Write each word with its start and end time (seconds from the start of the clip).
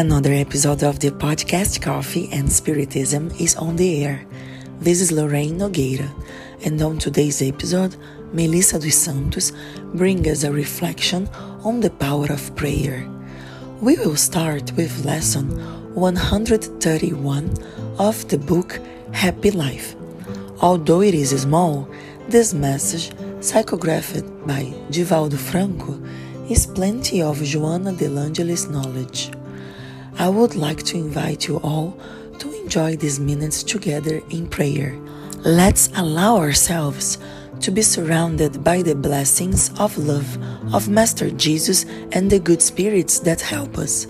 Another 0.00 0.32
episode 0.32 0.82
of 0.82 0.98
the 0.98 1.10
podcast 1.10 1.82
Coffee 1.82 2.30
and 2.32 2.50
Spiritism 2.50 3.30
is 3.38 3.54
on 3.56 3.76
the 3.76 4.02
air. 4.02 4.24
This 4.80 5.02
is 5.02 5.12
Lorraine 5.12 5.58
Nogueira, 5.58 6.08
and 6.64 6.80
on 6.80 6.96
today's 6.96 7.42
episode, 7.42 7.96
Melissa 8.32 8.78
dos 8.78 8.94
Santos 8.94 9.52
brings 9.92 10.26
us 10.26 10.42
a 10.42 10.50
reflection 10.50 11.28
on 11.64 11.80
the 11.80 11.90
power 11.90 12.32
of 12.32 12.56
prayer. 12.56 13.06
We 13.82 13.96
will 13.96 14.16
start 14.16 14.72
with 14.72 15.04
lesson 15.04 15.50
131 15.94 17.54
of 17.98 18.26
the 18.28 18.38
book 18.38 18.80
Happy 19.12 19.50
Life. 19.50 19.96
Although 20.62 21.02
it 21.02 21.12
is 21.12 21.38
small, 21.38 21.86
this 22.26 22.54
message, 22.54 23.10
psychographed 23.40 24.46
by 24.46 24.62
Divaldo 24.88 25.36
Franco, 25.36 26.00
is 26.48 26.64
plenty 26.64 27.20
of 27.20 27.36
Joana 27.40 27.94
de 27.94 28.06
Angelis 28.06 28.66
knowledge. 28.70 29.30
I 30.20 30.28
would 30.28 30.54
like 30.54 30.82
to 30.82 30.98
invite 30.98 31.48
you 31.48 31.56
all 31.60 31.96
to 32.40 32.52
enjoy 32.60 32.94
these 32.96 33.18
minutes 33.18 33.62
together 33.62 34.20
in 34.28 34.48
prayer. 34.48 34.94
Let's 35.46 35.88
allow 35.96 36.36
ourselves 36.36 37.16
to 37.60 37.70
be 37.70 37.80
surrounded 37.80 38.62
by 38.62 38.82
the 38.82 38.94
blessings 38.94 39.70
of 39.80 39.96
love 39.96 40.28
of 40.74 40.90
Master 40.90 41.30
Jesus 41.30 41.86
and 42.12 42.30
the 42.30 42.38
good 42.38 42.60
spirits 42.60 43.18
that 43.20 43.40
help 43.40 43.78
us. 43.78 44.06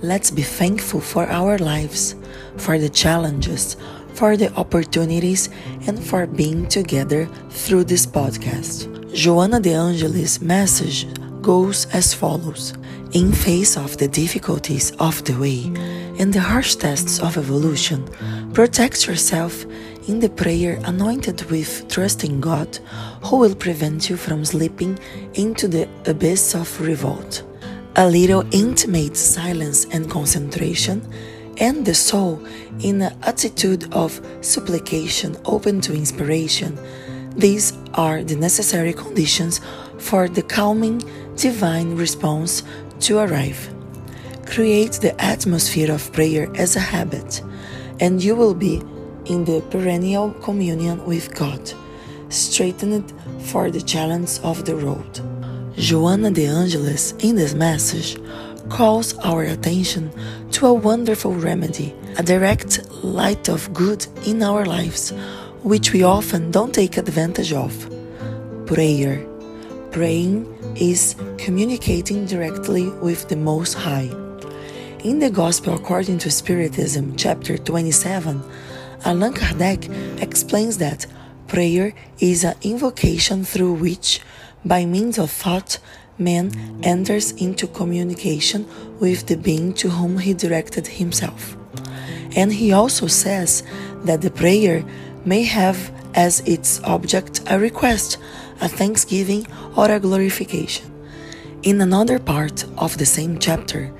Let's 0.00 0.30
be 0.30 0.40
thankful 0.40 1.02
for 1.02 1.26
our 1.26 1.58
lives, 1.58 2.14
for 2.56 2.78
the 2.78 2.88
challenges, 2.88 3.76
for 4.14 4.34
the 4.34 4.50
opportunities, 4.54 5.50
and 5.86 6.02
for 6.02 6.26
being 6.26 6.66
together 6.68 7.26
through 7.50 7.84
this 7.84 8.06
podcast. 8.06 8.88
Joana 9.12 9.60
de 9.60 9.74
Angelis' 9.74 10.40
message 10.40 11.06
goes 11.42 11.84
as 11.92 12.14
follows 12.14 12.77
In 13.12 13.32
face 13.32 13.78
of 13.78 13.96
the 13.96 14.06
difficulties 14.06 14.92
of 14.98 15.24
the 15.24 15.32
way 15.32 15.64
and 16.18 16.30
the 16.30 16.40
harsh 16.40 16.74
tests 16.74 17.20
of 17.20 17.38
evolution, 17.38 18.06
protect 18.52 19.06
yourself 19.06 19.64
in 20.08 20.20
the 20.20 20.28
prayer 20.28 20.78
anointed 20.84 21.42
with 21.50 21.88
trusting 21.88 22.38
God, 22.42 22.78
who 23.24 23.38
will 23.38 23.54
prevent 23.54 24.10
you 24.10 24.18
from 24.18 24.44
slipping 24.44 24.98
into 25.32 25.68
the 25.68 25.88
abyss 26.04 26.54
of 26.54 26.68
revolt. 26.82 27.44
A 27.96 28.06
little 28.06 28.44
intimate 28.52 29.16
silence 29.16 29.86
and 29.86 30.10
concentration, 30.10 31.00
and 31.56 31.86
the 31.86 31.94
soul 31.94 32.44
in 32.80 33.00
an 33.00 33.16
attitude 33.22 33.90
of 33.94 34.20
supplication 34.42 35.34
open 35.46 35.80
to 35.80 35.94
inspiration. 35.94 36.78
These 37.36 37.72
are 37.94 38.22
the 38.22 38.36
necessary 38.36 38.92
conditions 38.92 39.62
for 39.96 40.28
the 40.28 40.42
calming 40.42 41.02
divine 41.36 41.94
response 41.94 42.64
to 43.00 43.18
arrive. 43.18 43.68
Create 44.46 44.92
the 44.92 45.14
atmosphere 45.20 45.92
of 45.92 46.12
prayer 46.12 46.48
as 46.54 46.76
a 46.76 46.80
habit, 46.80 47.42
and 48.00 48.22
you 48.22 48.34
will 48.34 48.54
be 48.54 48.82
in 49.26 49.44
the 49.44 49.60
perennial 49.70 50.32
communion 50.42 51.04
with 51.04 51.34
God, 51.34 51.60
straightened 52.28 53.12
for 53.42 53.70
the 53.70 53.80
challenge 53.80 54.38
of 54.42 54.64
the 54.64 54.74
road. 54.74 55.20
Joana 55.76 56.32
de 56.32 56.46
Angelis, 56.46 57.12
in 57.20 57.36
this 57.36 57.54
message, 57.54 58.18
calls 58.68 59.16
our 59.18 59.42
attention 59.42 60.10
to 60.52 60.66
a 60.66 60.74
wonderful 60.74 61.34
remedy, 61.34 61.94
a 62.18 62.22
direct 62.22 62.90
light 63.04 63.48
of 63.48 63.72
good 63.72 64.06
in 64.26 64.42
our 64.42 64.64
lives, 64.64 65.12
which 65.62 65.92
we 65.92 66.02
often 66.02 66.50
don't 66.50 66.74
take 66.74 66.96
advantage 66.96 67.52
of. 67.52 67.72
Prayer. 68.66 69.24
Praying 69.90 70.46
is 70.76 71.16
communicating 71.38 72.26
directly 72.26 72.90
with 72.90 73.28
the 73.28 73.36
Most 73.36 73.72
High. 73.74 74.10
In 75.02 75.18
the 75.18 75.30
Gospel 75.30 75.74
according 75.74 76.18
to 76.18 76.30
Spiritism, 76.30 77.16
chapter 77.16 77.56
27, 77.56 78.42
Allan 79.06 79.32
Kardec 79.32 80.20
explains 80.20 80.76
that 80.78 81.06
prayer 81.46 81.94
is 82.18 82.44
an 82.44 82.54
invocation 82.62 83.44
through 83.44 83.72
which, 83.74 84.20
by 84.62 84.84
means 84.84 85.18
of 85.18 85.30
thought, 85.30 85.78
man 86.18 86.52
enters 86.82 87.32
into 87.32 87.66
communication 87.66 88.66
with 89.00 89.26
the 89.26 89.36
being 89.36 89.72
to 89.74 89.88
whom 89.88 90.18
he 90.18 90.34
directed 90.34 90.86
himself. 90.86 91.56
And 92.36 92.52
he 92.52 92.72
also 92.72 93.06
says 93.06 93.62
that 94.04 94.20
the 94.20 94.30
prayer 94.30 94.84
may 95.24 95.44
have 95.44 95.90
as 96.14 96.40
its 96.40 96.82
object 96.84 97.40
a 97.46 97.58
request, 97.58 98.18
a 98.60 98.68
thanksgiving, 98.68 99.46
or 99.76 99.90
a 99.90 100.00
glorification. 100.00 100.86
In 101.62 101.80
another 101.80 102.18
part 102.18 102.64
of 102.76 102.98
the 102.98 103.06
same 103.06 103.38
chapter, 103.38 103.92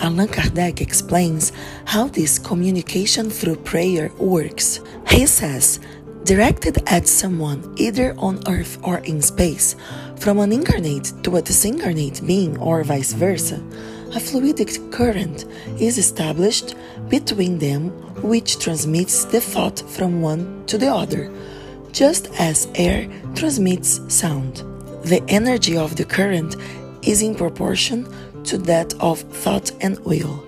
Allan 0.00 0.28
Kardec 0.28 0.80
explains 0.80 1.52
how 1.84 2.08
this 2.08 2.38
communication 2.38 3.30
through 3.30 3.56
prayer 3.56 4.10
works. 4.18 4.80
He 5.08 5.26
says, 5.26 5.78
directed 6.24 6.82
at 6.86 7.06
someone 7.06 7.74
either 7.76 8.14
on 8.18 8.42
earth 8.48 8.78
or 8.82 8.98
in 8.98 9.22
space, 9.22 9.76
from 10.16 10.38
an 10.38 10.52
incarnate 10.52 11.12
to 11.22 11.36
a 11.36 11.42
disincarnate 11.42 12.26
being 12.26 12.58
or 12.58 12.82
vice 12.82 13.12
versa, 13.12 13.62
a 14.12 14.18
fluidic 14.18 14.92
current 14.92 15.44
is 15.78 15.98
established 15.98 16.74
between 17.08 17.58
them 17.58 17.90
which 18.22 18.58
transmits 18.58 19.24
the 19.26 19.40
thought 19.40 19.80
from 19.90 20.22
one 20.22 20.64
to 20.66 20.78
the 20.78 20.92
other, 20.92 21.30
just 21.94 22.28
as 22.40 22.68
air 22.74 23.08
transmits 23.36 24.00
sound. 24.12 24.56
The 25.04 25.22
energy 25.28 25.76
of 25.76 25.94
the 25.94 26.04
current 26.04 26.56
is 27.02 27.22
in 27.22 27.34
proportion 27.36 28.08
to 28.44 28.58
that 28.58 28.92
of 29.00 29.20
thought 29.20 29.70
and 29.80 29.98
will. 30.00 30.44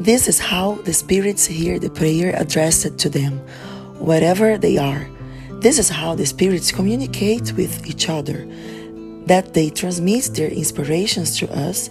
This 0.00 0.26
is 0.26 0.38
how 0.38 0.76
the 0.86 0.94
spirits 0.94 1.44
hear 1.44 1.78
the 1.78 1.90
prayer 1.90 2.34
addressed 2.34 2.98
to 2.98 3.08
them, 3.10 3.38
wherever 3.98 4.56
they 4.56 4.78
are. 4.78 5.06
This 5.60 5.78
is 5.78 5.90
how 5.90 6.14
the 6.14 6.24
spirits 6.24 6.72
communicate 6.72 7.52
with 7.52 7.86
each 7.86 8.08
other, 8.08 8.48
that 9.26 9.52
they 9.52 9.68
transmit 9.68 10.30
their 10.32 10.48
inspirations 10.48 11.36
to 11.38 11.52
us, 11.52 11.90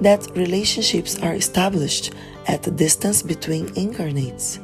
that 0.00 0.26
relationships 0.34 1.18
are 1.18 1.34
established 1.34 2.14
at 2.48 2.66
a 2.66 2.70
distance 2.70 3.22
between 3.22 3.66
incarnates. 3.76 4.58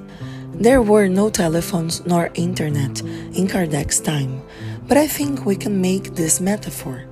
There 0.60 0.82
were 0.82 1.06
no 1.06 1.30
telephones 1.30 2.04
nor 2.04 2.32
internet 2.34 3.00
in 3.00 3.46
Kardec's 3.46 4.00
time, 4.00 4.42
but 4.88 4.96
I 4.96 5.06
think 5.06 5.46
we 5.46 5.54
can 5.54 5.80
make 5.80 6.16
this 6.16 6.40
metaphor. 6.40 7.04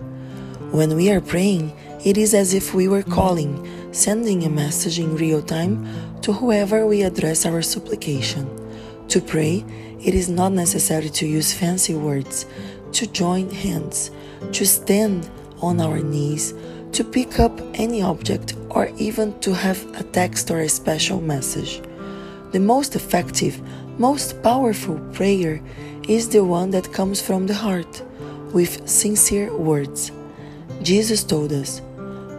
When 0.72 0.96
we 0.96 1.12
are 1.12 1.20
praying, 1.20 1.72
it 2.04 2.18
is 2.18 2.34
as 2.34 2.54
if 2.54 2.74
we 2.74 2.88
were 2.88 3.04
calling, 3.04 3.62
sending 3.92 4.42
a 4.42 4.50
message 4.50 4.98
in 4.98 5.14
real 5.14 5.40
time 5.40 5.86
to 6.22 6.32
whoever 6.32 6.88
we 6.88 7.02
address 7.04 7.46
our 7.46 7.62
supplication. 7.62 8.50
To 9.10 9.20
pray, 9.20 9.64
it 10.00 10.12
is 10.12 10.28
not 10.28 10.50
necessary 10.50 11.08
to 11.10 11.24
use 11.28 11.54
fancy 11.54 11.94
words, 11.94 12.46
to 12.94 13.06
join 13.06 13.48
hands, 13.50 14.10
to 14.50 14.66
stand 14.66 15.30
on 15.62 15.80
our 15.80 16.00
knees, 16.00 16.52
to 16.90 17.04
pick 17.04 17.38
up 17.38 17.60
any 17.74 18.02
object, 18.02 18.54
or 18.70 18.90
even 18.98 19.38
to 19.38 19.54
have 19.54 19.86
a 19.94 20.02
text 20.02 20.50
or 20.50 20.62
a 20.62 20.68
special 20.68 21.20
message. 21.20 21.80
The 22.56 22.62
most 22.62 22.96
effective, 22.96 23.60
most 23.98 24.42
powerful 24.42 24.98
prayer 25.12 25.60
is 26.08 26.30
the 26.30 26.42
one 26.42 26.70
that 26.70 26.90
comes 26.90 27.20
from 27.20 27.46
the 27.46 27.52
heart, 27.52 28.02
with 28.54 28.88
sincere 28.88 29.54
words. 29.54 30.10
Jesus 30.80 31.22
told 31.22 31.52
us, 31.52 31.82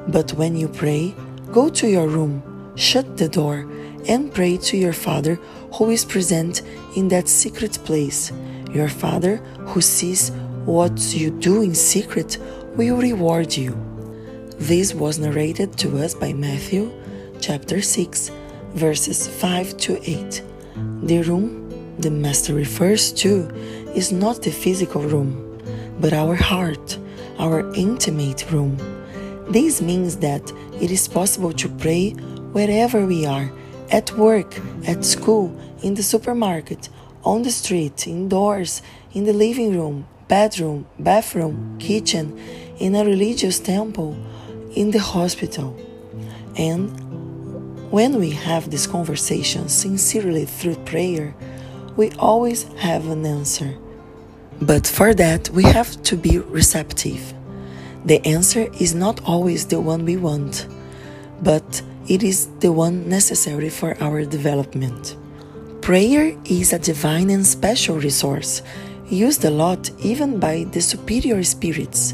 but 0.08 0.34
when 0.34 0.56
you 0.56 0.70
pray, 0.70 1.14
go 1.52 1.70
to 1.70 1.88
your 1.88 2.08
room, 2.08 2.42
shut 2.76 3.16
the 3.16 3.30
door, 3.30 3.70
and 4.10 4.34
pray 4.34 4.58
to 4.58 4.76
your 4.76 4.92
Father 4.92 5.36
who 5.76 5.92
is 5.92 6.04
present 6.04 6.64
in 6.96 7.10
that 7.10 7.28
secret 7.28 7.78
place. 7.86 8.32
Your 8.72 8.90
Father 8.90 9.36
who 9.70 9.82
sees 9.82 10.32
what 10.66 10.98
you 11.14 11.30
do 11.30 11.62
in 11.62 11.76
secret 11.76 12.40
will 12.76 12.98
reward 12.98 13.56
you. 13.56 13.78
This 14.58 14.96
was 14.96 15.20
narrated 15.20 15.78
to 15.78 16.00
us 16.00 16.16
by 16.16 16.34
Matthew 16.34 16.92
chapter 17.40 17.84
6, 17.84 18.32
verses 18.78 19.28
5 19.28 19.78
to 19.78 20.10
8. 20.10 20.44
The 21.04 21.22
room 21.24 21.66
the 22.00 22.12
Master 22.12 22.54
refers 22.54 23.12
to 23.14 23.50
is 23.96 24.12
not 24.12 24.44
the 24.44 24.52
physical 24.52 25.02
room, 25.02 25.60
but 26.00 26.14
our 26.14 26.36
heart, 26.36 26.98
our 27.40 27.74
intimate 27.74 28.50
room 28.52 28.78
this 29.50 29.82
means 29.82 30.18
that 30.18 30.52
it 30.82 30.92
is 30.92 31.08
possible 31.08 31.54
to 31.54 31.70
pray 31.70 32.12
wherever 32.52 33.06
we 33.06 33.26
are 33.26 33.50
at 33.92 34.12
work, 34.18 34.60
at 34.86 35.06
school, 35.06 35.58
in 35.82 35.94
the 35.94 36.04
supermarket, 36.04 36.90
on 37.24 37.44
the 37.44 37.52
street, 37.52 38.08
indoors, 38.08 38.82
in 39.14 39.24
the 39.24 39.32
living 39.32 39.74
room, 39.74 40.06
bedroom, 40.28 40.86
bathroom, 41.00 41.78
kitchen, 41.80 42.38
in 42.80 42.94
a 42.94 43.06
religious 43.06 43.58
temple, 43.60 44.18
in 44.76 44.92
the 44.92 45.00
hospital. 45.00 45.74
And 46.58 47.07
when 47.90 48.20
we 48.20 48.32
have 48.32 48.70
this 48.70 48.86
conversation 48.86 49.70
sincerely 49.70 50.46
through 50.46 50.76
prayer, 50.84 51.34
we 51.96 52.12
always 52.20 52.64
have 52.80 53.08
an 53.08 53.26
answer. 53.26 53.78
But 54.62 54.86
for 54.86 55.14
that, 55.14 55.50
we 55.50 55.64
have 55.64 56.02
to 56.04 56.18
be 56.18 56.40
receptive. 56.40 57.34
The 58.04 58.26
answer 58.26 58.68
is 58.80 58.94
not 58.94 59.24
always 59.26 59.66
the 59.66 59.80
one 59.80 60.04
we 60.04 60.18
want, 60.18 60.68
but 61.42 61.82
it 62.08 62.24
is 62.24 62.48
the 62.60 62.72
one 62.72 63.08
necessary 63.08 63.70
for 63.70 63.96
our 64.02 64.26
development. 64.26 65.16
Prayer 65.82 66.38
is 66.46 66.74
a 66.74 66.80
divine 66.80 67.30
and 67.30 67.46
special 67.46 67.98
resource, 68.00 68.62
used 69.10 69.46
a 69.46 69.50
lot 69.50 69.90
even 70.00 70.40
by 70.40 70.66
the 70.72 70.82
superior 70.82 71.44
spirits. 71.44 72.14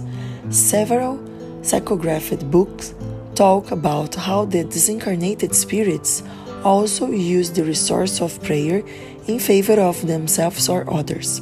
Several 0.49 1.17
psychographic 1.61 2.51
books 2.51 2.93
talk 3.35 3.71
about 3.71 4.15
how 4.15 4.45
the 4.45 4.63
disincarnated 4.63 5.53
spirits 5.53 6.23
also 6.63 7.11
use 7.11 7.51
the 7.51 7.63
resource 7.63 8.21
of 8.21 8.41
prayer 8.43 8.83
in 9.27 9.39
favor 9.39 9.79
of 9.79 10.05
themselves 10.05 10.69
or 10.69 10.91
others. 10.93 11.41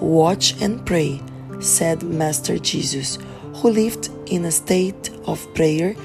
Watch 0.00 0.60
and 0.62 0.84
pray, 0.84 1.20
said 1.60 2.02
Master 2.02 2.58
Jesus, 2.58 3.18
who 3.54 3.70
lived 3.70 4.10
in 4.26 4.44
a 4.44 4.50
state 4.50 5.10
of 5.26 5.52
prayer 5.54 5.96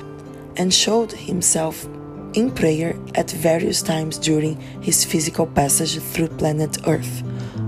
and 0.58 0.74
showed 0.74 1.12
himself 1.12 1.86
in 2.34 2.50
prayer 2.50 2.96
at 3.16 3.30
various 3.30 3.82
times 3.82 4.18
during 4.18 4.60
his 4.82 5.06
physical 5.06 5.46
passage 5.46 6.00
through 6.00 6.30
planet 6.30 6.78
Earth, 6.88 7.24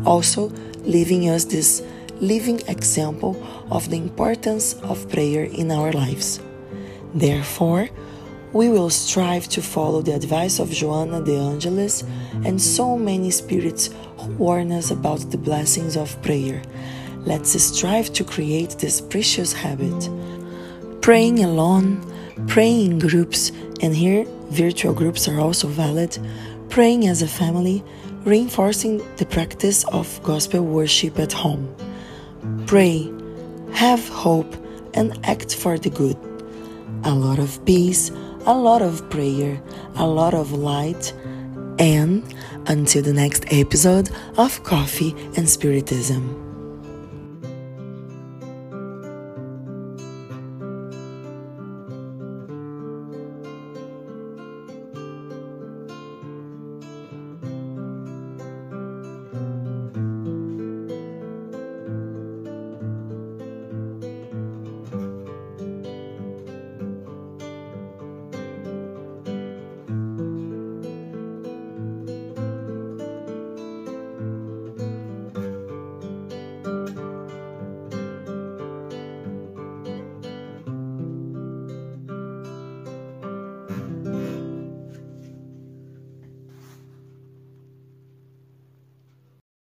also 0.06 0.50
leaving 0.84 1.30
us 1.30 1.46
this 1.46 1.84
living 2.22 2.62
example 2.68 3.36
of 3.70 3.90
the 3.90 3.98
importance 3.98 4.74
of 4.84 5.10
prayer 5.10 5.44
in 5.44 5.70
our 5.72 5.92
lives. 5.92 6.40
Therefore, 7.16 7.88
we 8.52 8.68
will 8.70 8.90
strive 8.90 9.48
to 9.50 9.62
follow 9.62 10.02
the 10.02 10.14
advice 10.14 10.60
of 10.60 10.70
Joanna 10.70 11.22
de 11.24 11.38
Angelis 11.38 12.04
and 12.44 12.62
so 12.62 12.98
many 12.98 13.32
spirits 13.32 13.90
who 14.18 14.32
warn 14.34 14.74
us 14.74 14.92
about 14.92 15.32
the 15.32 15.38
blessings 15.38 15.96
of 15.96 16.22
prayer. 16.22 16.62
Let's 17.20 17.60
strive 17.62 18.12
to 18.14 18.26
create 18.26 18.72
this 18.72 19.00
precious 19.00 19.54
habit. 19.54 20.10
Praying 21.02 21.44
alone, 21.44 22.04
praying 22.48 22.92
in 22.92 23.00
groups, 23.00 23.52
and 23.82 23.96
here 23.96 24.26
virtual 24.50 24.94
groups 24.94 25.28
are 25.30 25.40
also 25.40 25.68
valid, 25.68 26.18
praying 26.68 27.08
as 27.08 27.22
a 27.22 27.28
family, 27.28 27.82
reinforcing 28.26 28.98
the 29.16 29.26
practice 29.26 29.86
of 29.86 30.22
gospel 30.22 30.64
worship 30.64 31.18
at 31.18 31.32
home. 31.32 31.74
Pray, 32.68 33.10
have 33.72 34.06
hope, 34.10 34.54
and 34.94 35.18
act 35.26 35.56
for 35.56 35.78
the 35.78 35.90
good. 35.90 36.35
A 37.06 37.14
lot 37.14 37.40
of 37.40 37.64
peace, 37.66 38.10
a 38.46 38.54
lot 38.54 38.82
of 38.82 39.10
prayer, 39.10 39.62
a 39.96 40.06
lot 40.08 40.34
of 40.34 40.52
light, 40.52 41.14
and 41.80 42.24
until 42.68 43.04
the 43.04 43.14
next 43.14 43.46
episode 43.52 44.10
of 44.38 44.64
Coffee 44.64 45.16
and 45.38 45.48
Spiritism. 45.48 46.45